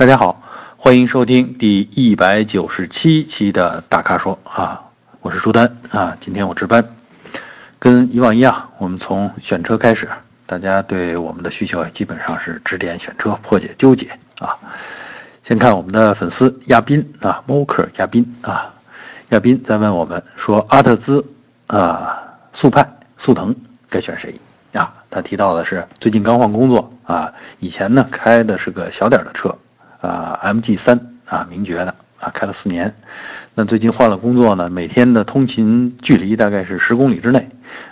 [0.00, 0.40] 大家好，
[0.78, 4.82] 欢迎收听第一百九十七期的大咖说啊，
[5.20, 6.82] 我是朱丹啊，今天我值班，
[7.78, 10.08] 跟以往一样，我们从选车开始，
[10.46, 14.08] 大家对我们的需求基本上是指点选车，破解纠结
[14.38, 14.56] 啊。
[15.42, 18.72] 先看我们的粉丝亚斌啊，，Moker 亚斌啊，
[19.28, 21.22] 亚斌在问我们说阿特兹
[21.66, 22.88] 啊，速派、
[23.18, 23.54] 速腾
[23.90, 24.34] 该选谁
[24.72, 24.94] 啊？
[25.10, 29.54] 他提到的是最近刚换工作啊，以前呢开的是个小点的车。
[30.00, 32.94] 啊，MG 三啊，名爵的啊，开了四年，
[33.54, 37.48] 那最近换了工作呢，每天的通勤距离大概是十公里之内，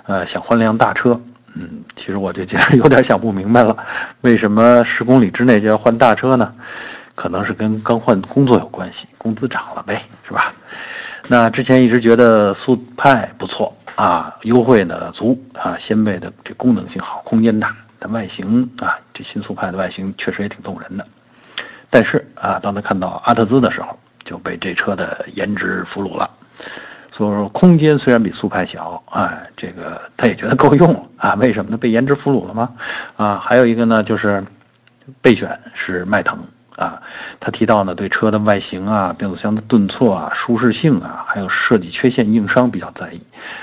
[0.06, 1.20] 呃，想换辆大车，
[1.54, 3.76] 嗯，其实我就觉得有点想不明白了，
[4.22, 6.52] 为什么十公里之内就要换大车呢？
[7.14, 10.52] 可能是跟刚换工作有关系，工资涨了呗，是吧？
[11.26, 21.04] 那之前一直觉得速派不错啊，优惠呢足啊，掀背的这功能性好，空间大，但外形啊，这新速派的外形确实也挺动人的。
[21.90, 26.30] 但是啊，当他看到阿特兹的时候，就被这车的颜值俘虏了。
[27.10, 31.34] 所以说，空间虽然比速派小，哎，这个他也觉得够用了啊。
[31.34, 31.76] 为什么呢？
[31.76, 32.70] 被颜值俘虏了吗？
[33.16, 34.44] 啊，还有一个呢，就是
[35.22, 36.38] 备选是迈腾
[36.76, 37.00] 啊。
[37.40, 43.22] 他提到呢，对车的外形啊、变速箱的顿挫啊、舒适性啊，还有设计缺陷硬伤比较在意。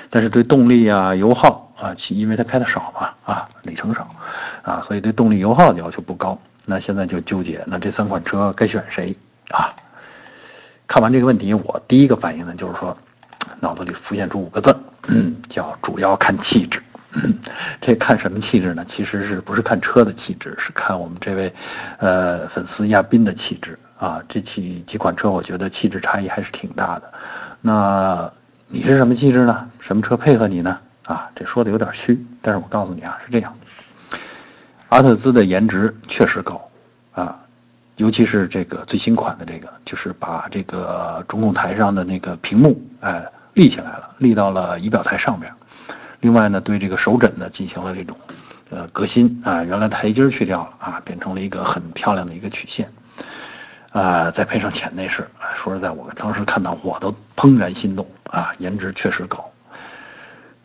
[0.10, 4.10] 但是对动力啊、油耗啊，其因为他开的少嘛，啊，里程少
[4.64, 6.38] 啊，所以对动力油耗要求不高。
[6.66, 9.16] 那现在就纠结，那这三款车该选谁
[9.50, 9.76] 啊？
[10.88, 12.98] 看完这个问题，我第一个反应呢，就是说，
[13.60, 14.76] 脑子里浮现出五个字，
[15.08, 16.82] 嗯叫主要看气质。
[17.80, 18.84] 这看什么气质呢？
[18.86, 21.54] 其实是不是看车的气质，是看我们这位
[21.98, 24.22] 呃粉丝亚斌的气质啊。
[24.28, 27.14] 这几几款车，我觉得气质差异还是挺大的。
[27.62, 28.32] 那
[28.68, 29.70] 你是什么气质呢？
[29.80, 30.78] 什么车配合你呢？
[31.06, 33.56] 啊，这说的有点虚，但是我告诉你啊，是这样。
[34.90, 36.70] 阿特兹的颜值确实高，
[37.12, 37.38] 啊，
[37.96, 45.52] 尤其是这个最新款的这个，就是把这个中控台上的那个屏幕，哎，立起来了，立到了仪表台上边。
[46.22, 48.16] 另外呢，对这个手枕呢进行了这种，
[48.70, 52.90] 呃，革新啊，原来台阶去掉了啊，变成了一个很漂亮的一个曲线，
[53.92, 59.52] 啊，再配上浅内饰，说实在，我当时看到我都怦然心动啊，颜值确实高。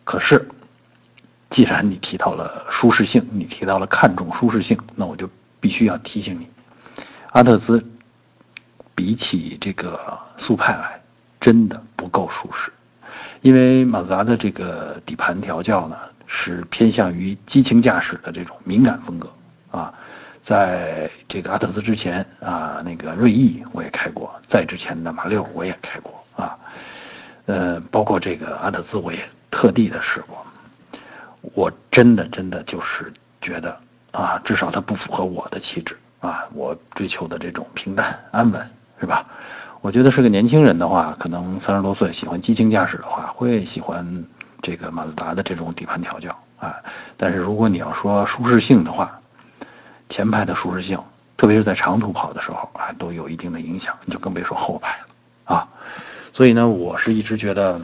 [0.03, 0.47] 可是。
[1.51, 5.29] 既然你提到了舒适性，你提到了看重舒适性，那我就
[5.59, 6.47] 必须要提醒你，
[7.33, 7.85] 阿特兹
[8.95, 11.01] 比起这个速派来，
[11.41, 12.71] 真的不够舒适，
[13.41, 19.29] 因为马自达的这个底盘调教呢是偏向于激情驾驶的这种敏感风格
[19.71, 19.93] 啊，
[20.41, 26.57] 在这个阿特兹之前啊，那个锐意我也开过，在之前的马六我也开过啊，
[27.45, 29.19] 呃，包括这个阿特兹我也
[29.49, 30.45] 特地的试过。
[31.41, 33.79] 我真的真的就是觉得
[34.11, 38.69] 啊，至少它不符合我的气质啊，我追求的这种平淡安稳，
[38.99, 39.25] 是吧？
[39.81, 44.25] 我觉得是个年轻人的话，可能三十多岁喜欢激情驾驶的话，会喜欢
[44.61, 46.75] 这个马自达的这种底盘调教啊。
[47.17, 49.19] 但是如果你要说舒适性的话，
[50.09, 50.99] 前排的舒适性，
[51.37, 55.67] 特别是在长途跑的时候啊，都有一定的影响，你就更别说后排了啊。
[56.33, 57.81] 所以呢，我是一直觉得。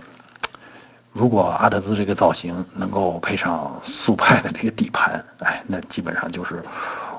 [1.17, 6.61] 如果阿特兹这个造型能够配上速派的这个底盘，哎， 那基本上就是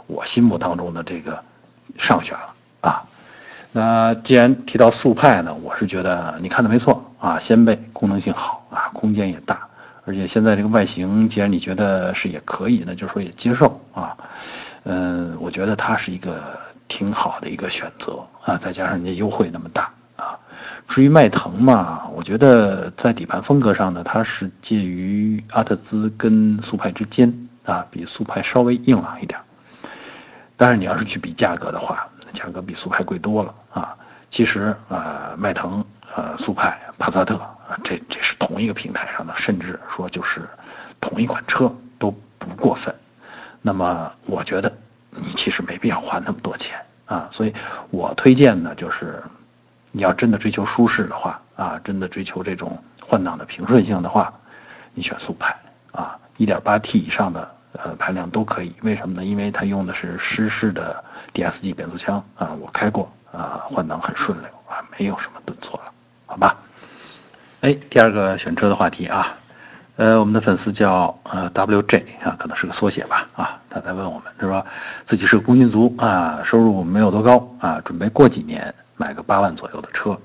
[0.07, 1.43] 我心目当中的这个
[1.99, 3.03] 上选了啊。
[3.73, 9.67] 那既然提到速派呢，我是觉得你看的没错啊，掀背功能性好啊，空间也大，
[10.05, 14.17] 而且现在这个外形，既然你觉得是也可以，那就说也接受啊。
[14.85, 16.41] 嗯，我觉得它是一个
[16.87, 19.91] 挺好的一个选择啊，再加上人家优惠那么大。
[20.89, 29.39] 至于迈腾嘛，我觉得在底盘风格上呢，它是介于阿特兹跟速派之间啊，比速派稍微硬朗一点。
[30.57, 33.95] 当然，你要是去比价格的话，价格比速派贵多了啊。
[34.31, 35.85] 其实啊，迈腾、
[36.17, 40.49] 呃，速派、帕萨特啊，这这是同一个平台上的，甚至说就是
[41.01, 42.93] 同一款车都不过分。
[43.61, 44.73] 那么，我觉得
[45.11, 47.29] 你其实没必要花那么多钱啊。
[47.31, 47.53] 所以
[47.91, 49.23] 我推荐呢，就是。
[49.91, 54.33] 你要真的追求舒适的话啊，真的追求这种换挡的平顺性的话，
[54.95, 55.57] 你选速派
[55.93, 58.75] 啊，1.8T 以上的呃排量都可以。
[58.83, 59.25] 为什么呢？
[59.25, 61.03] 因为它用的是湿式的
[61.35, 65.93] DSG 变速箱啊，我开过啊，换挡很顺溜啊，没有什么顿挫了，
[66.27, 66.57] 好吧？
[67.61, 69.37] 哎，第二个选车的话题啊，
[69.97, 74.65] 呃，我们的粉丝叫呃 WJ 啊，可能是个缩写吧啊，他在问我们，他说
[75.05, 78.73] 自己是个工薪族啊，收入没有多高啊，准备过几年。
[78.99, 80.19] 买个八万左右的车，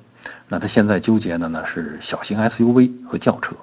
[0.49, 3.55] 那他现在纠结的呢是小型 SUV 和轿车，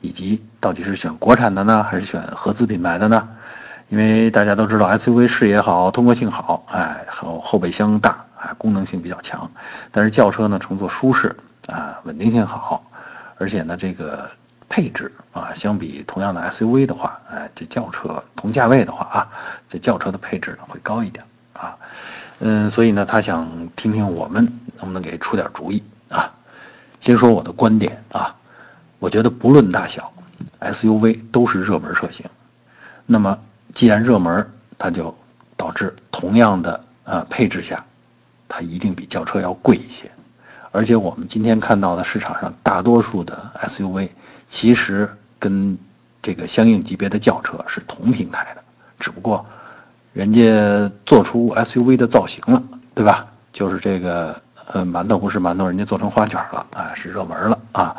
[0.00, 3.28] 以及到底是选国产的呢，还是选合资品牌的呢？
[3.88, 9.50] 因为大家都知道 SUV 视野好，通过性好，哎，后后备箱大，啊，功能性比较强。
[9.90, 11.34] 但是轿车呢，乘坐舒适
[11.68, 12.84] 啊，稳定性好，
[13.38, 14.30] 而且呢，这个
[14.68, 19.28] 配置啊，相比同样的 SUV 的话，哎，这轿车同价位的话啊，
[19.70, 21.24] 这轿车的配置呢会高一点
[21.54, 21.74] 啊。
[22.40, 26.34] 嗯，所以呢，他想听听我们能不能给出点主意啊。
[27.00, 28.36] 先说我的观点啊，
[28.98, 30.12] 我觉得不论大小
[30.60, 32.26] ，SUV 都是热门车型。
[33.06, 33.38] 那么
[33.74, 34.48] 既然热门，
[34.78, 35.16] 它就
[35.56, 37.84] 导致同样的呃配置下，
[38.48, 40.10] 它一定比轿车要贵一些。
[40.70, 44.10] 而且我们今天看到的市场上大多数的 SUV，
[44.48, 45.08] 其实
[45.38, 45.78] 跟
[46.20, 48.62] 这个相应级别的轿车是同平台的，
[49.00, 49.46] 只不过
[50.18, 52.60] 人家做出 SUV 的造型了，
[52.92, 53.28] 对吧？
[53.52, 57.96] 就是这个呃馒头不是馒头，人家做成花卷了啊，是热门了啊。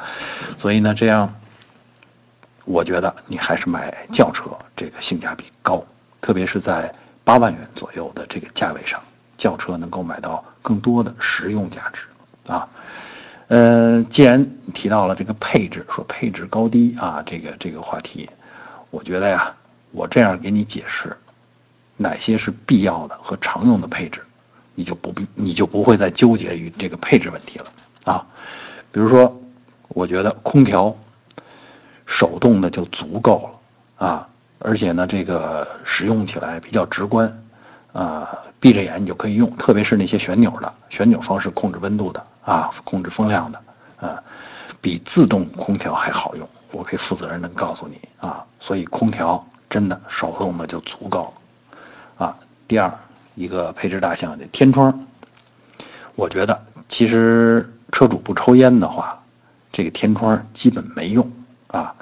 [0.57, 1.33] 所以呢，这样
[2.65, 5.81] 我觉得你还是买轿车，这个性价比高。
[6.19, 6.93] 特别是在
[7.23, 9.01] 八万元左右的这个价位上，
[9.37, 12.01] 轿车能够买到更多的实用价值
[12.51, 12.67] 啊。
[13.47, 18.29] 呃，既然提到了这个配置，说配置高低啊，这个这个话题，
[18.89, 19.55] 我觉得呀，
[19.91, 21.15] 我这样给你解释，
[22.01, 24.21] 哪些是必要的和常用的配置，
[24.73, 27.65] 你就不必你就不会再纠结于这个配置问题了
[28.05, 28.25] 啊。
[28.93, 29.37] 比如说，
[29.89, 30.95] 我觉得空调
[32.05, 33.51] 手动的就足够
[33.99, 34.29] 了啊。
[34.59, 37.43] 而且呢，这个使用起来比较直观，
[37.91, 43.61] 啊，闭着眼你就可以用，特别是那些旋钮的旋钮方式控制温度的啊，控制风量的，
[43.99, 44.23] 啊，
[44.79, 46.47] 比自动空调还好用。
[46.71, 51.38] 我可以负责任的告诉你啊，所以空调真的手动的就足够了，
[52.19, 52.37] 啊。
[52.67, 52.93] 第二
[53.33, 55.07] 一个配置大项的天窗，
[56.13, 59.23] 我觉得其实车主不抽烟的话，
[59.71, 61.31] 这个天窗基本没用
[61.65, 61.95] 啊。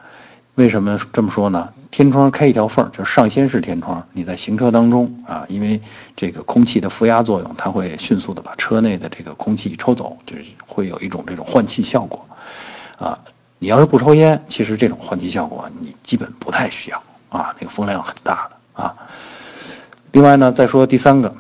[0.56, 1.72] 为什么这么说呢？
[1.92, 4.06] 天窗开一条缝，就是上掀式天窗。
[4.12, 5.80] 你在行车当中啊，因为
[6.16, 12.28] 这个空气的负压作用，它会迅速的把车内的这个空气抽走，就是会有一种这种换气效果。
[12.98, 13.20] 啊，
[13.60, 18.96] 你要是不抽烟，其实这种换气效果你基本不太需要啊，那个风量很大的啊。
[20.12, 21.36] 另外呢，再说第三个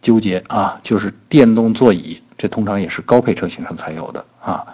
[0.00, 4.66] 纠结啊，就是电动座椅，这通常也是高配车型上才有的啊。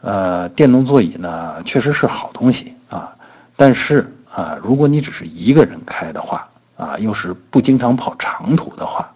[0.00, 2.74] 呃，电动座椅呢，确实是好东西。
[2.88, 3.16] 啊，
[3.56, 9.12] 但是啊，如果你只是一个人开的话，啊，又是不经常跑长途的话，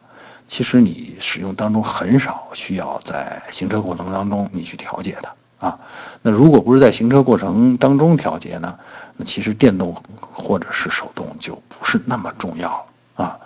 [0.48, 5.28] 其实你使用当中很少需要在行车过程当中你去调节的
[5.58, 5.78] 啊。
[6.22, 8.78] 那如果不是在行车过程当中调节呢，
[9.16, 12.87] 那其实电动或者是手动就不是那么重要了
[13.17, 13.39] 啊。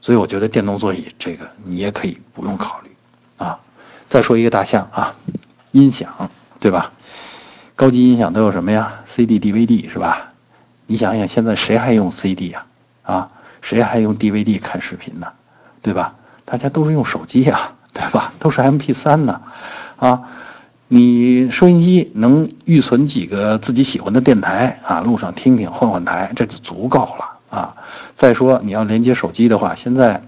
[0.00, 2.90] 所以我觉得电动座椅这个你也可以不用考虑
[3.38, 3.58] 啊。
[4.08, 5.14] 再说一个大项啊，
[5.72, 6.30] 音响，
[6.60, 6.92] 对吧？
[7.74, 10.32] 高级音响都有什么呀？CD、DVD 是吧？
[10.86, 12.66] 你想想，现在谁还用 CD 呀？
[13.02, 13.30] 啊，
[13.62, 15.26] 谁还用 DVD 看视频呢？
[15.82, 16.14] 对吧？
[16.44, 18.32] 大家都是用手机呀，对吧？
[18.38, 19.40] 都是 MP3 呢，
[19.96, 20.28] 啊，
[20.86, 25.00] 你收音机能预存几个自己喜欢的电台啊？
[25.00, 27.74] 路上听听，换换台，这就足够了啊。
[28.14, 30.20] 再说你要连接手机的话，现在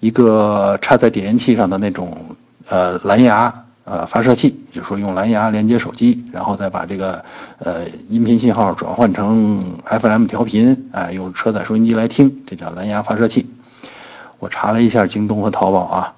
[0.00, 2.16] 一个插在点烟器上的那种
[2.68, 3.52] 呃蓝牙。
[3.86, 7.22] 呃，发射器就是说用蓝牙连接手机，然后再把这个
[7.58, 13.46] 呃音频信号转换成 FM 调频，哎，用车载收音机来听，这叫蓝牙发射器。
[14.38, 16.14] 我查了一下京东和淘宝啊，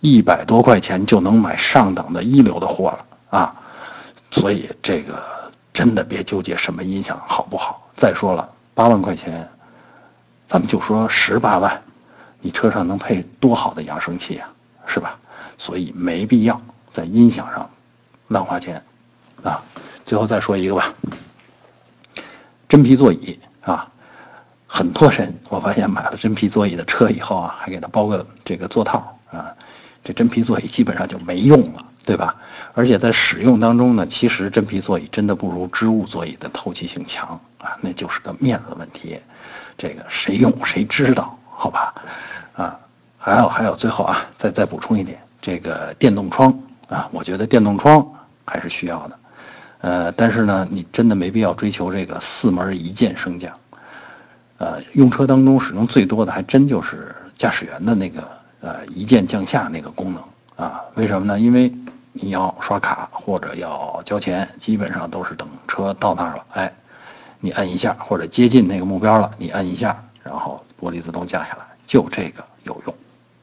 [0.00, 2.98] 一百多块钱就能买上等的一流的货了
[3.30, 3.54] 啊，
[4.32, 5.22] 所以这个
[5.72, 7.80] 真的别纠结什么音响好不好。
[7.96, 9.48] 再说了，八万块钱，
[10.54, 11.82] 咱们就说十八万，
[12.40, 14.48] 你车上能配多好的扬声器啊，
[14.86, 15.18] 是吧？
[15.58, 16.62] 所以没必要。
[16.92, 17.68] 在音响上
[18.28, 18.80] 乱花钱
[19.42, 19.60] 啊！
[20.06, 20.94] 最后再说一个吧，
[22.68, 23.90] 真皮座椅啊，
[24.68, 29.52] 很多人我发现买了真皮座椅的车以后啊，还给他包个这个座套啊，
[30.04, 32.36] 这真皮座椅基本上就没用了，对吧？
[32.74, 39.18] 而且在使用当中呢，其实真皮座椅真的不如织物座椅的透气性强啊，那就是个面子问题，
[39.78, 41.94] 这个谁用谁知道，好吧？
[42.54, 42.78] 啊，
[43.18, 46.56] 还有还有，最后啊，再再补充一点，这个电动窗。
[46.90, 48.06] 啊，我觉得电动窗
[48.44, 49.18] 还是需要的，
[49.80, 53.58] 呃，但是呢，你真的没必要追求这个四门一键升降，
[54.58, 58.22] 呃，用车当中使用最多的还真就是驾驶员的那个
[58.60, 60.22] 呃一键降下那个功能
[60.56, 60.82] 啊。
[60.94, 61.40] 为什么呢？
[61.40, 61.72] 因为
[62.16, 66.72] 你要刷卡或者要交钱，基本上都是等车到那儿了，哎，
[67.40, 72.94] 你按一下或者接近那个目标了，你按一下，然后玻璃自动降下来，就这个有用，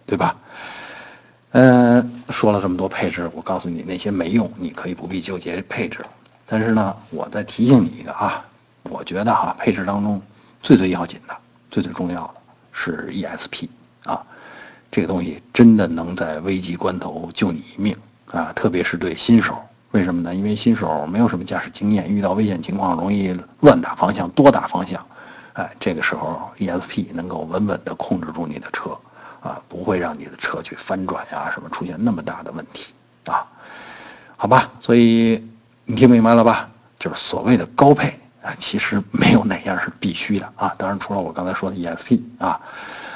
[0.06, 0.38] 对吧？
[1.52, 6.00] 嗯，说了这么多配置，我告诉你那些没用，你可以不必纠结配置。
[6.46, 8.46] 但是呢，我再提醒你一个啊，
[8.84, 10.22] 我觉得哈，配置当中
[10.62, 11.36] 最最要紧的、
[11.70, 12.34] 最最重要的
[12.72, 13.68] 是 ESP
[14.06, 14.26] 啊。
[14.90, 17.96] 这个东西真的能在危急关头救你一命
[18.32, 18.52] 啊！
[18.56, 19.58] 特别是对新手，
[19.92, 20.34] 为什么呢？
[20.34, 25.06] 因为新手没有什么驾驶经验，遇到危险情况容易乱打方向、多打方向。
[25.54, 28.98] 哎，这个时候 ESP 能够稳稳地控制住你的车，
[29.42, 32.94] 啊，不会让你的车去翻转呀，什么出现那么大的问题
[33.26, 33.46] 啊？
[34.38, 35.46] 好吧，所以
[35.86, 36.70] 你听明白了吧？
[36.98, 40.74] 就是所谓的高配啊，其实没有哪样是必须的啊。
[40.78, 42.62] 当然，除了我刚才说的 ESP 啊，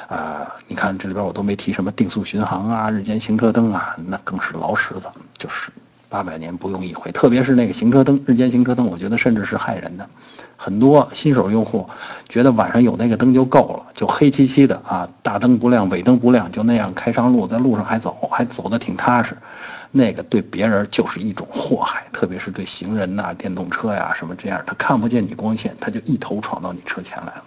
[0.08, 5.06] 啊，你看这里边我都没提什么定速巡航啊、日间行车灯啊，那更是老实子，
[5.38, 5.70] 就是。
[6.08, 10.08] 八百年不用一回，特别是那个行车灯，日间行车灯，我觉得甚至是害人的。
[10.56, 11.86] 很多新手用户
[12.28, 19.36] 觉得晚上有那个灯就够了，就黑漆漆的啊，大灯不亮，尾灯不亮，就那样开上路，在路上还走，还走的挺踏实。
[19.90, 27.44] 那个对别人就是一种祸害，特别是对行人呐、电动车呀什么这样，他看不见你光线，他就一头闯到你车前来了。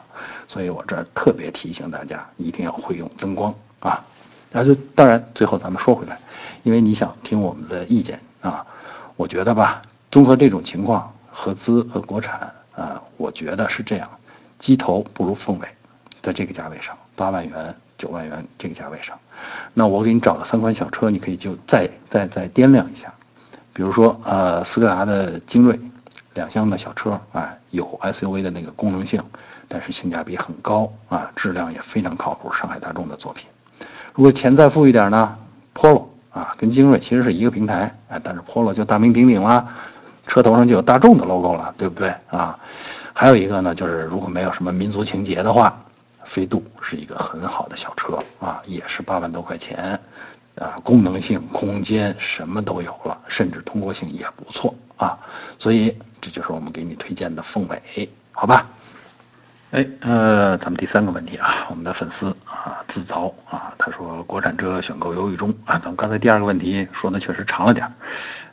[0.47, 4.03] 所以我这儿特别提醒大家，一定要会用灯光啊。
[4.51, 6.19] 然后就当然，最后咱们说回来，
[6.63, 8.19] 因为你想听我们的意见。
[8.41, 8.65] 啊，
[9.17, 14.09] 我觉得吧，综合这种情况，合资和国产啊，我觉得是这样，
[14.57, 15.67] 鸡头不如凤尾，
[16.21, 19.15] 在这个价位上，八万元、九万元这个价位上，
[19.75, 23.13] 那我给你找了三款小车，你可以就再再再掂量一下，
[23.73, 25.79] 比如说呃，斯柯达的精锐，
[26.33, 29.21] 两厢的小车啊，有 SUV 的那个功能性，
[29.67, 33.45] 但是性价比很高啊，质量也非常靠谱，上海大众的作品。
[34.15, 35.35] 如果钱再富一点呢
[35.75, 36.05] ，Polo。
[36.31, 39.65] 啊，跟精锐其实是一个平台，哎，但是 Polo 就大名鼎鼎啦，
[40.27, 42.57] 车头上就有大众的 logo 了，对不对啊？
[43.13, 45.81] 还有一个呢，就是如果没有什么民族情节的话，
[46.29, 49.99] 飞度是一个很好的小车啊，也是八万多块钱，
[50.55, 55.17] 啊，功能性、空间什么都有了，甚至通过性也不错啊，
[55.57, 58.67] 所以这就是我们给你推荐的凤尾，好吧？
[59.71, 65.77] 哎，呃，咱们第三个问题啊，我们的粉丝啊自凿啊，他说国产车选购犹豫中啊。
[65.77, 67.93] 咱们刚才第二个问题说的确实长了点儿，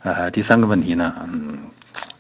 [0.03, 1.59] 呃，第三个问题呢，嗯，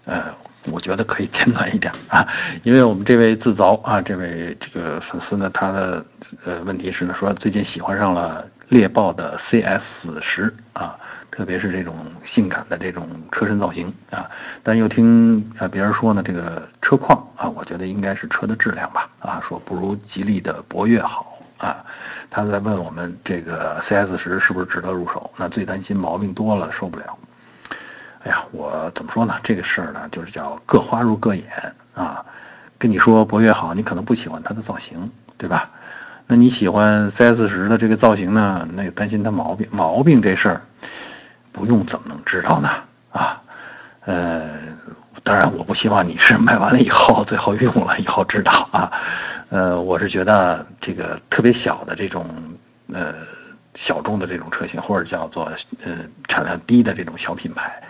[0.05, 0.35] 呃，
[0.70, 2.26] 我觉得可以简短一点啊，
[2.62, 6.04] 因为我们这位自凿啊，这位这个粉丝呢，他的
[6.44, 10.99] 呃问题是呢，说最近喜欢上了猎豹的 CS 十啊。
[11.28, 11.94] 特别是这种
[12.25, 14.30] 性感的这种车身造型啊，
[14.62, 21.85] 但又听啊别人说呢，这个车况啊，我觉得应该是车的质量吧啊，说不如吉利的博越好啊。
[22.30, 25.30] 他在问我们这个 CS 十是不是值得入手？
[25.37, 27.18] 那最担心毛病多了受不了。
[28.26, 29.37] 哎呀，我怎么说呢？
[29.45, 31.45] 这个事儿呢，就是叫各花入各眼
[31.95, 32.25] 啊。
[32.76, 35.71] 跟你说博越好，你可能不喜欢它的造型，对吧？
[36.26, 38.66] 那你喜欢 CS 十的这个造型呢？
[38.73, 40.61] 那担心它毛病，毛病这事儿。
[41.52, 42.68] 不用怎么能知道呢？
[43.12, 43.40] 啊，
[44.04, 44.50] 呃，
[45.23, 48.92] 当然我不希望你是卖完了以后， 最后用了以后知道啊。
[49.50, 52.26] 呃，我是觉得这个特别小的这种
[52.92, 53.14] 呃
[53.75, 55.50] 小众的这种车型，或者叫做
[55.83, 55.92] 呃
[56.28, 57.83] 产量低的这种小品牌，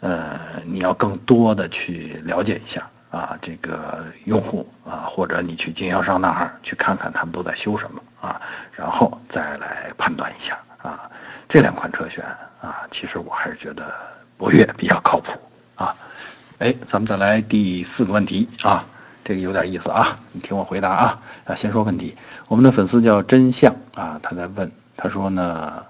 [0.00, 8.40] 呃，你要更多的去了解一下啊，这个用户啊，或者你去经销商那儿去看看他们都在修什么啊，
[8.72, 11.10] 然后再来判断一下啊。
[11.48, 12.24] 这两款车选
[12.60, 13.94] 啊，其实我还是觉得
[14.36, 15.32] 博越比较靠谱
[15.76, 15.96] 啊。
[16.58, 18.84] 哎，咱们再来第四个问题啊，
[19.24, 21.22] 这个有点意思啊，你听我回答啊。
[21.44, 22.16] 啊，先说问题，
[22.48, 25.86] 我们的粉丝叫真相啊，他在问，他说呢，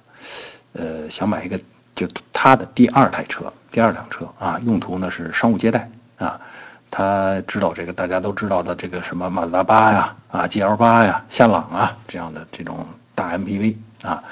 [0.75, 1.59] 呃，想买一个
[1.97, 6.41] 就他的第二台车，第二辆车啊，用途呢是商务接待啊。
[6.89, 14.23] 他知道这个大家都知道的这个什么马自达八呀，啊 GL 八呀，夏朗啊这样的这种大 MPV 啊。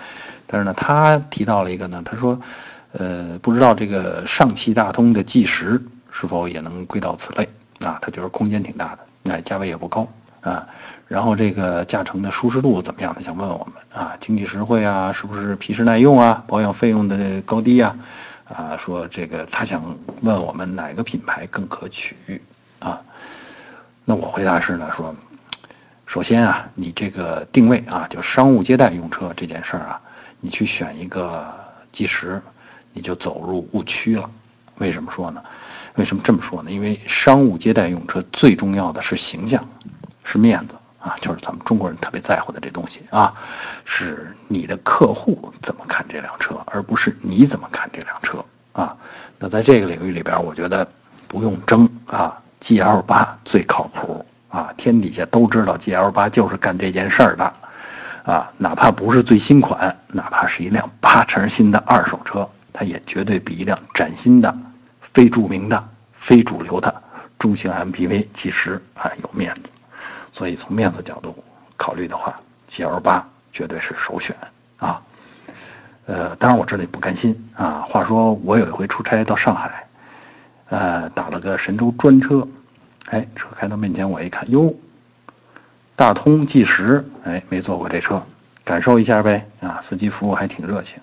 [0.47, 2.41] 但是呢，他提到了一个呢，他说，
[2.93, 7.49] 呃，不知道这个上汽大通的计时是否也能归到此类
[7.81, 7.99] 啊？
[8.01, 10.07] 他觉得空间挺大的，那价位也不高
[10.45, 10.69] 啊。
[11.09, 13.13] 然后这个驾乘的舒适度怎么样？
[13.15, 16.45] 他想问问我们啊，经济实惠啊，是不是皮实耐用啊？
[16.47, 17.97] 保养费用的高低啊？
[18.45, 19.83] 啊，说这个他想
[20.23, 22.41] 问我们哪个品牌更可取
[22.79, 23.01] 啊？
[24.05, 25.15] 那我回答是呢，说，
[26.07, 30.01] 首先啊，你这个定位啊，就商务接待用车这件事儿啊。
[30.41, 31.55] 你去选一个
[31.93, 32.43] 计时，
[32.93, 34.29] 你就走入误区了。
[34.79, 35.43] 为什么说呢？
[35.95, 36.71] 为什么这么说呢？
[36.71, 39.67] 因为商务接待用车最重要的是形象，
[40.25, 43.33] 是面子啊，就是咱们中国人特别在乎的这东西啊，
[43.85, 48.97] 是你的客户怎么看这辆车，而不是你怎么看这辆车啊。
[49.39, 50.89] 那在这个领域里边，我觉得
[51.29, 57.53] 不用争啊，G L 八最靠谱啊，天底下都知道 G L 八就是干这件事儿的。
[58.25, 64.57] 啊，哪怕不是最新款，哪怕是一辆八成新的二手车，它也绝对比一辆崭新的、
[65.03, 67.03] 非著名的、非主流的
[67.39, 69.69] 中型 MPV 其实啊有面子。
[70.35, 71.45] 所以从面子角度
[71.77, 74.37] 考虑的话，G L 八绝对是首选
[74.79, 75.01] 啊。
[76.07, 77.83] 呃，当然我这里不甘心啊。
[77.87, 79.87] 话说我有一回出差到上海，
[80.71, 82.47] 呃，打了个神州专车，
[83.11, 84.75] 哎，车开到面前，我一看，哟，
[85.95, 88.21] 大通计时，哎，没坐过这车，
[88.65, 89.79] 感受一下呗啊。
[89.81, 90.99] 司机服务还挺热情，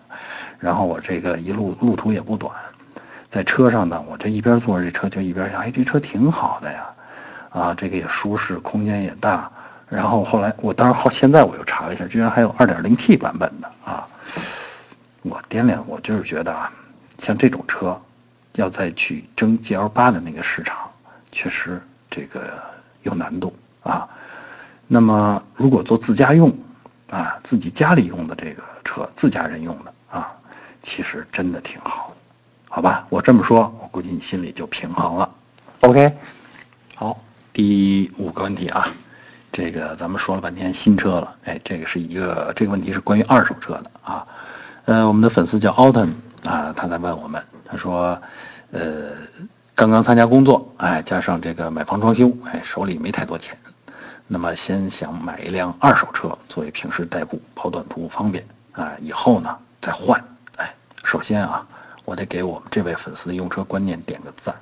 [0.59, 2.53] 然后我这个一路路途也不短，
[3.29, 6.85] 在车上呢，我这一边坐着这车就一边想，哎，这车挺好的呀，
[7.51, 9.51] 啊，这个也舒适，空间也大。
[9.87, 14.07] 然后后来我当然好，现在我又查了一下，居然还有 2.0T 版本的啊。
[15.21, 16.71] 我掂量，我就是觉得啊，
[17.19, 18.01] 像这种车，
[18.53, 20.89] 要再去争 GL8 的那个市场，
[21.31, 22.53] 确实这个
[23.03, 23.53] 有难度
[23.83, 24.07] 啊。
[24.87, 26.51] 那么如果做自家用
[27.09, 30.31] 啊，自己家里用的这个车，自家人用的啊，
[30.81, 32.13] 其实真的挺好，
[32.69, 33.05] 好吧？
[33.09, 35.29] 我这么说，我估计你心里就平衡了。
[35.81, 36.17] OK，
[36.95, 37.19] 好，
[37.53, 38.87] 第五个问题啊，
[39.51, 44.25] 这个咱们说了半天新车了，哎，这个是一个这个问题是关于二手车的啊。
[44.85, 46.13] 呃，我们的粉丝叫 Autumn
[46.45, 48.21] 啊，他在问我们，他说，
[48.71, 49.11] 呃，
[49.75, 53.57] 刚刚参加工作，哎，加上这个买房装修，哎，手里没太多钱，
[54.27, 60.23] 那么先想买一辆二手车作为平时代步，跑短途方便啊，以后呢再换，
[60.55, 61.67] 哎，首先啊，
[62.05, 64.55] 我得给我们这位粉丝的用车观念点个赞，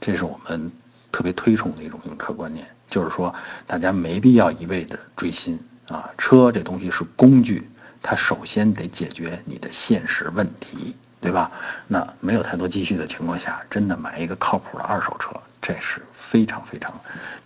[0.00, 0.70] 这是我们
[1.16, 3.34] 特别推崇的一种用车观念，就是说
[3.66, 5.58] 大家没必要一味的追新
[5.88, 7.70] 啊，车这东西是工具。
[8.02, 10.94] 它首先得解决你的现实问题，
[11.26, 11.50] 对吧？
[11.88, 15.30] 那没有太多积蓄的情况下，真的买一个靠谱的二手车，
[15.60, 16.94] 这是非常非常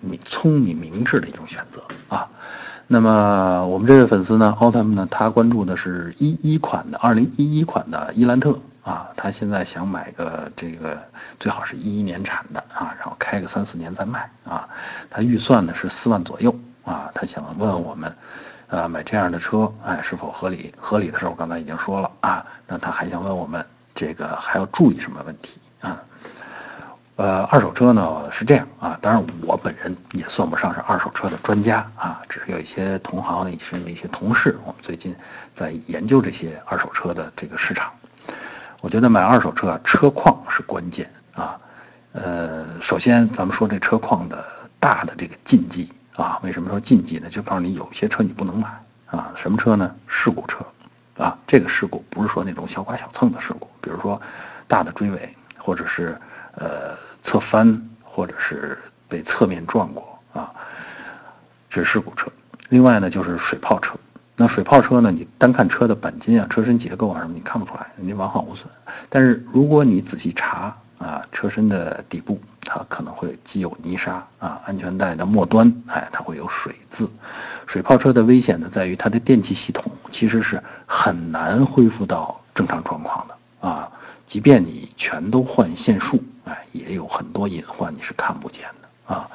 [0.01, 1.83] 明聪明明智的一种选择
[2.15, 2.29] 啊。
[2.87, 11.03] 那么我们这位粉丝呢，奥特曼呢，他关注的是一一款的二零一一款的伊兰特啊，他现在想买个这个
[11.39, 14.69] 最好是一一年产的啊，然后开个三四年再卖啊。
[15.09, 18.15] 他预算呢是四万左右啊，他想问我们。
[18.71, 20.73] 呃，买这样的车，哎，是否合理？
[20.79, 22.47] 合理的时候，我刚才已经说了啊。
[22.69, 26.01] 那他还想问我们，这个还要注意什么问题啊？
[27.17, 35.17] 呃，二手车呢是这样啊，当然我本人也算不上是二手车的专家啊，只是有一些同行的一些一些同事，我们最近
[35.53, 37.93] 在研究这些二手车的这个市场。
[38.81, 41.59] 我觉得买二手车，车况是关键啊。
[42.13, 44.45] 呃，首先咱们说这车况的
[44.79, 45.93] 大的这个禁忌。
[46.17, 47.29] 啊，为什么说禁忌呢？
[47.29, 49.33] 就告诉你有些车你不能买啊。
[49.37, 49.95] 什么车呢？
[50.07, 50.65] 事故车，
[51.17, 54.21] 啊，这个事故不是说那种小剐小蹭的事故，比如说
[54.67, 56.21] 大的追尾，或者是
[56.55, 60.53] 呃侧翻，或者是被侧面撞过啊，
[61.69, 62.31] 这是事故车。
[62.69, 63.97] 另外呢，就是水泡车。
[64.37, 68.71] 那水泡车呢，你单看车的钣金啊、车身结构啊什么，你看不出来，人家完好无损。
[69.09, 72.41] 但是如果你仔细查，啊，车身的底部
[72.73, 77.11] 它可能会积有泥沙啊，安全带的末端，哎，它会有水渍。
[77.67, 83.91] 水泡车的危险呢，在于它的电气系统其实是很难恢复到正常状况的啊。
[84.29, 89.29] 即便你全都换线束，哎，也有很多隐患你是看不见的啊。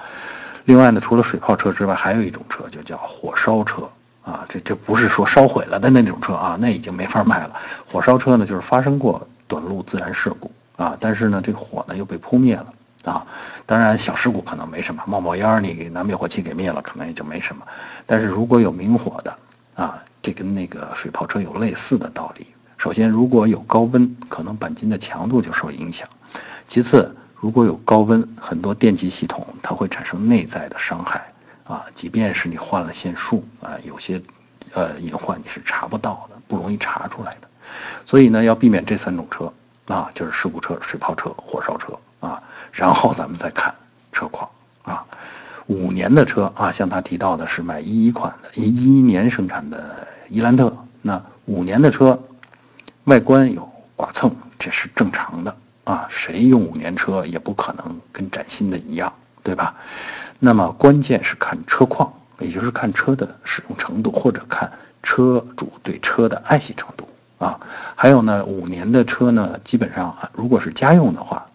[0.63, 3.89] 另外呢，除了水泡车之外，还有一种车就叫火烧车
[4.23, 7.53] 啊，这这不是说烧毁了的那种车啊，那已经没法卖了。
[7.91, 10.49] 火烧车呢，就是发生过短路自燃事故。
[10.77, 12.67] 啊，但是呢，这个火呢又被扑灭了
[13.05, 13.25] 啊。
[13.65, 17.65] 当然，小事故可能没什么，冒冒烟，你给拿灭火器给灭了，可能也就没什么。
[18.05, 19.37] 但是如果有明火的
[19.75, 22.47] 啊，这跟那个水泡车有类似的道理。
[22.77, 26.07] 首先，如果有高温，可能钣金的强度就受影响；
[26.67, 31.31] 其次，如果有高温，很多电气系统它会产生内在的伤害
[31.63, 31.85] 啊。
[31.93, 34.21] 即便是你换了线束啊，有些
[34.73, 37.47] 呃隐患你是查不到的，不容易查出来的。
[38.05, 39.51] 所以呢，要避免这三种车。
[39.87, 41.93] 啊，就是事故车、水泡车、火烧车
[42.25, 43.75] 啊，然后咱们再看
[44.11, 44.49] 车况
[44.83, 45.05] 啊，
[45.67, 52.19] 五年的车啊，像他提到的是买一一款的，一一年生产的伊兰特，那五年的车，
[53.03, 59.75] 外观有剐蹭，这是正常的啊，谁用五年车也不可能跟崭新的一样，对吧？
[60.39, 64.71] 那么关键是看车况，也就是看车的使用程度，或者看
[65.03, 67.07] 车主对车的爱惜程度。
[67.37, 67.59] 啊，
[67.95, 71.45] 还有呢，五年的车呢，基本上如果是家用的话，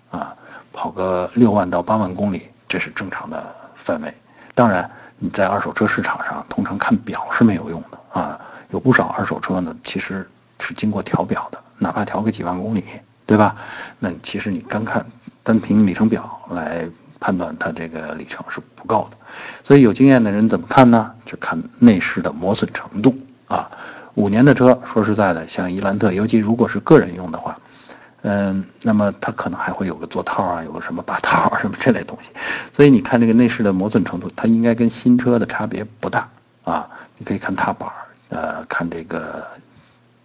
[0.73, 4.15] 跑个六万到八万公里，这是正常的范围。
[4.55, 8.41] 当然，你在二手车市场上，通常看表是没有用的啊。
[8.71, 10.29] 有不少二手车呢，其实
[10.61, 12.85] 是经过调表的，哪怕调个几万公里，
[13.27, 13.57] 对吧？
[13.99, 15.05] 那其实你单看
[15.43, 19.17] 单凭里程表来判断它这个里程是不够的。
[19.65, 21.11] 所以有经验的人怎么看呢？
[21.27, 23.17] 就看内饰的磨损程度
[23.49, 23.71] 啊。
[24.15, 27.59] 五年的车，说实在的，像伊兰特，尤其如果是个人用的话，
[28.23, 32.33] 嗯，那么它可能还会有个座套啊，有个什么把套啊，什么这类东西。
[32.73, 36.29] 所以你看这个内饰的磨损程度，它应该跟新车的差别不大
[36.65, 36.89] 啊。
[37.17, 37.91] 你可以看踏板，
[38.29, 39.47] 呃，看这个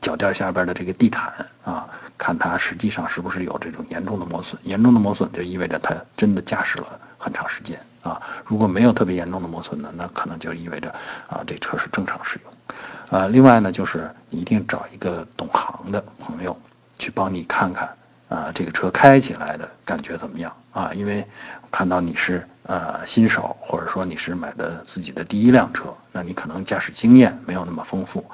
[0.01, 4.59] 脚垫下边的这个地毯啊，看它实际上是不是有这种严重的磨损。
[4.63, 8.21] 严重的磨损就意味着它真的驾驶了很长时间啊。
[8.45, 10.89] 如果没有特别严重的磨损呢，那可能就意味着
[11.27, 12.53] 啊这车是正常使用。
[13.09, 16.57] 呃，另外呢，就是你一定找一个懂行的朋友
[16.97, 17.89] 去帮你看看。
[18.27, 20.91] 啊，这个车开起来的感觉怎么样啊？
[20.95, 21.23] 因为
[21.71, 28.25] 看到你是呃新手，或者说你是买的自己的第一辆车，那你可能驾驶经验没有那么丰富。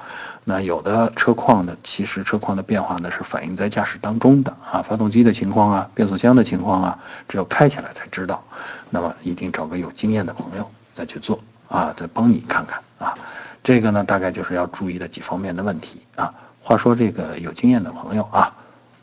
[0.44, 6.98] 那有的车况呢，其实车况的变化呢是反映在驾驶当中的啊，发动机的情况啊，变速箱的情况啊，
[7.28, 8.42] 只有开起来才知道。
[8.88, 13.14] 那么一定找个有经验的朋友再去做啊，再帮你看看啊。
[13.62, 16.32] 这个呢，大概就是要注意的几方面的问题啊。
[16.62, 18.54] 话说这个有经验的朋友啊。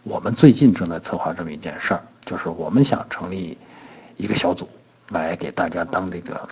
[0.03, 3.57] 我们最近正在策划这么一件事儿，就是我们想成立
[4.15, 4.67] 一个小组，
[5.09, 6.47] 来给大家当这个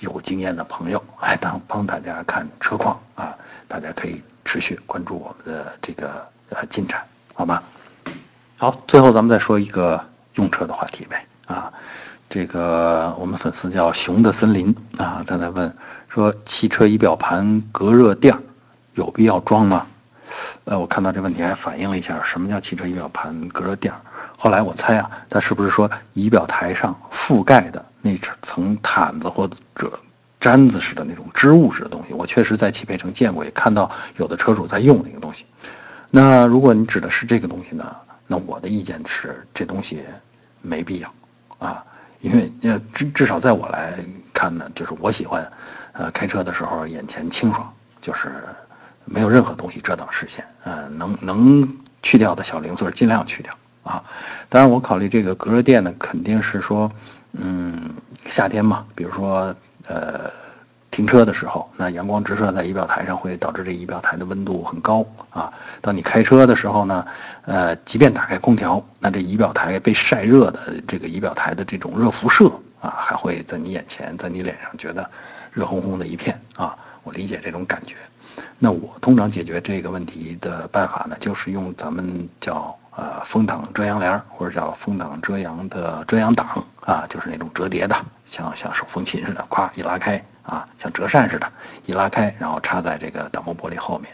[0.00, 3.34] 有经验的朋友，来当帮大家看车况啊。
[3.68, 7.02] 大家可以持续关注我们的这个呃进展，
[7.34, 7.62] 好吗？
[8.58, 11.72] 好，最后咱们再说一个用车的话题呗啊。
[12.28, 15.74] 这个我们粉丝叫熊的森林啊，他在问
[16.08, 18.36] 说，汽车仪表盘隔热垫
[18.94, 19.86] 有必要装吗？
[20.64, 23.92] 呃，我看到这问题还反映了一下什么叫汽车仪表盘隔热垫。
[24.36, 30.00] 后来我猜啊，它是不是说仪表台上覆盖的那层毯子或者
[30.40, 32.14] 毡子似的那种织物似的东西？
[32.14, 35.44] 我确实在汽配城见过，也看到有的车主在用那个东西。
[36.10, 37.96] 那如果你指的是这个东西呢？
[38.26, 40.04] 那我的意见是，这东西
[40.62, 41.12] 没必要
[41.58, 41.82] 啊，
[42.20, 43.98] 因为呃至至少在我来
[44.32, 45.50] 看呢，就是我喜欢，
[45.92, 48.30] 呃开车的时候眼前清爽，就是。
[49.10, 54.02] 没有任何东西遮挡视线，嗯，能能去掉的小零碎尽量去掉啊。
[54.48, 56.90] 当然，我考虑这个隔热垫呢，肯定是说，
[57.32, 57.94] 嗯，
[58.26, 59.54] 夏天嘛，比如说
[59.86, 60.30] 呃
[60.90, 65.52] 停车的时候，那阳光直射在仪表台上会导致这仪表台的温度很高啊。
[65.80, 67.06] 当你开车的时候呢，
[67.42, 75.08] 呃，即便打开空调，那这仪表台被晒热的这个仪表台的这种热辐射啊，还会在你眼前，在你脸上觉得
[75.52, 76.76] 热烘烘的一片啊。
[77.02, 77.96] 我理解这种感觉。
[78.58, 91.50] 那我通常解决这个问题的办法呢，就是用咱们叫呃风挡遮阳帘或者叫风挡遮阳的遮阳挡啊，就是那种折叠的，像像手风琴似的，咵一拉开啊，像折扇似的，
[91.86, 94.12] 一拉开，然后插在这个挡风玻璃后面，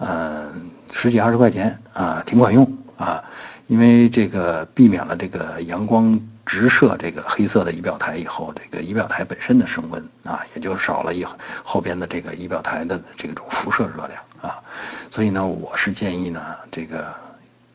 [0.00, 3.22] 嗯，十几二十块钱啊，挺管用啊，
[3.66, 6.20] 因为这个避免了这个阳光。
[6.46, 11.26] 直射这个黑色的仪表台以后，这个仪表台本身的升温啊，也就少了一
[11.62, 14.62] 后边的这个仪表台的这种辐射热量啊，
[15.10, 17.14] 所以呢，我是建议呢，这个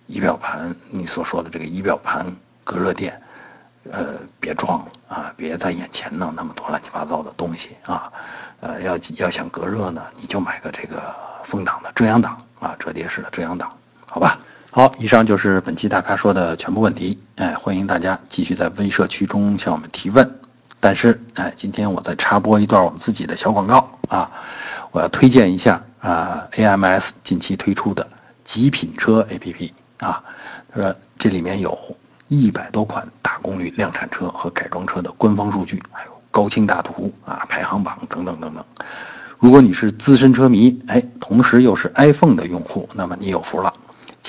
[0.07, 2.25] 仪表盘你所说的这个仪表盘
[2.63, 3.19] 隔热垫，
[3.91, 8.11] 呃，别装啊，别在眼前弄那么多乱七八糟的东西啊，
[8.59, 14.37] 呃，要要想隔热呢，你就买个这个风挡的遮阳挡啊，折叠式的遮阳挡，好吧？
[14.71, 17.17] 好，以上就是本期大咖说的全部问题。
[17.37, 20.39] 哎，欢迎大家继续在微社区中向我们提问。
[20.79, 24.29] 但是，哎，今天我再插播一段我们自己的小广告啊，
[24.91, 28.07] 我要推荐一下啊，AMS 近期推出的
[28.45, 30.23] 极品车 APP 啊，
[30.75, 31.75] 说这里面有
[32.27, 38.63] 一百多款大功率量产车和改装车的官方数据，还有高清大图啊，排行榜等等等等。
[39.39, 43.73] 如果你是资深车迷，哎，同时又是 iPhone 的用户，那么你有福了。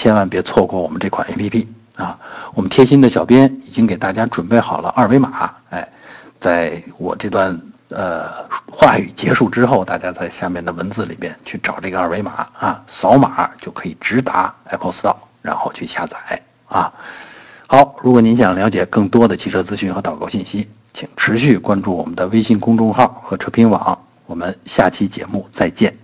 [0.00, 2.18] 千万别错过我们这款 APP 啊！
[2.54, 5.86] 我们贴心的小编已经给大家准备好了二维码，哎，
[6.40, 7.60] 在我这段
[7.90, 8.26] 呃
[8.72, 16.16] 话语结束之后，大家在下面的文字里边去找这个二维码啊，扫码就可以直达 Apple Store，然后去下载
[16.66, 16.90] 啊。
[17.66, 24.00] 好，如果您想了解更多的汽车资讯和导购信息，请持续关注我们的微信公众号和车评网。
[24.24, 26.00] 我们下期节目再见。